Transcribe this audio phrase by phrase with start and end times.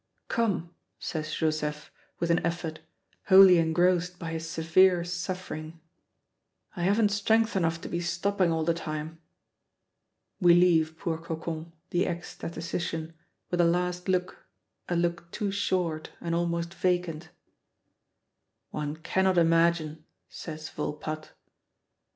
[0.29, 2.79] "Come," says Joseph, with an effort,
[3.27, 5.79] wholly engrossed by his severe suffering,
[6.75, 9.19] "I haven't strength enough to be stopping all the time."
[10.39, 13.13] We leave poor Cocon, the ex statistician,
[13.51, 14.47] with a last look,
[14.89, 17.29] a look too short and almost vacant.
[18.71, 21.29] "One cannot imagine" says Volpatte.